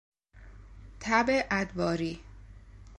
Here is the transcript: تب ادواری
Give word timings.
تب 0.99 1.29
ادواری 1.51 2.19